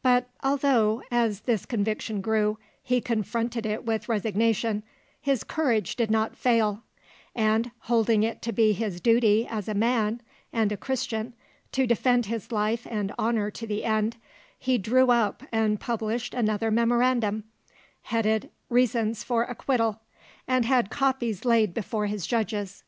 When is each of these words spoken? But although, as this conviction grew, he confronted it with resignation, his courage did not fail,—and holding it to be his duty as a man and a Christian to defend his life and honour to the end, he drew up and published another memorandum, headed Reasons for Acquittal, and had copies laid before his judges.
But 0.00 0.28
although, 0.44 1.02
as 1.10 1.40
this 1.40 1.66
conviction 1.66 2.20
grew, 2.20 2.56
he 2.84 3.00
confronted 3.00 3.66
it 3.66 3.84
with 3.84 4.08
resignation, 4.08 4.84
his 5.20 5.42
courage 5.42 5.96
did 5.96 6.08
not 6.08 6.36
fail,—and 6.36 7.72
holding 7.80 8.22
it 8.22 8.40
to 8.42 8.52
be 8.52 8.74
his 8.74 9.00
duty 9.00 9.44
as 9.44 9.66
a 9.66 9.74
man 9.74 10.22
and 10.52 10.70
a 10.70 10.76
Christian 10.76 11.34
to 11.72 11.84
defend 11.84 12.26
his 12.26 12.52
life 12.52 12.86
and 12.88 13.12
honour 13.18 13.50
to 13.50 13.66
the 13.66 13.84
end, 13.84 14.18
he 14.56 14.78
drew 14.78 15.10
up 15.10 15.42
and 15.50 15.80
published 15.80 16.32
another 16.32 16.70
memorandum, 16.70 17.42
headed 18.02 18.50
Reasons 18.68 19.24
for 19.24 19.42
Acquittal, 19.42 20.00
and 20.46 20.64
had 20.64 20.90
copies 20.90 21.44
laid 21.44 21.74
before 21.74 22.06
his 22.06 22.24
judges. 22.24 22.84